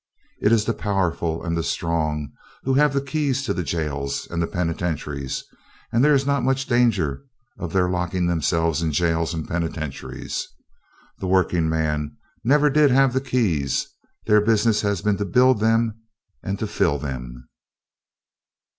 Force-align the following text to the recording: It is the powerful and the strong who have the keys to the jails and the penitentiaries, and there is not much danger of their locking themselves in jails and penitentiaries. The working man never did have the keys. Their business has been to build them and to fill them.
It 0.41 0.51
is 0.51 0.65
the 0.65 0.73
powerful 0.73 1.43
and 1.43 1.55
the 1.55 1.61
strong 1.61 2.31
who 2.63 2.73
have 2.73 2.91
the 2.91 3.03
keys 3.03 3.43
to 3.43 3.53
the 3.53 3.61
jails 3.61 4.27
and 4.31 4.41
the 4.41 4.47
penitentiaries, 4.47 5.43
and 5.91 6.03
there 6.03 6.15
is 6.15 6.25
not 6.25 6.43
much 6.43 6.65
danger 6.65 7.23
of 7.59 7.71
their 7.71 7.87
locking 7.87 8.25
themselves 8.25 8.81
in 8.81 8.91
jails 8.93 9.31
and 9.35 9.47
penitentiaries. 9.47 10.47
The 11.19 11.27
working 11.27 11.69
man 11.69 12.17
never 12.43 12.67
did 12.71 12.89
have 12.89 13.13
the 13.13 13.21
keys. 13.21 13.89
Their 14.25 14.41
business 14.41 14.81
has 14.81 15.03
been 15.03 15.17
to 15.17 15.23
build 15.25 15.59
them 15.59 15.99
and 16.41 16.57
to 16.57 16.65
fill 16.65 16.97
them. 16.97 17.47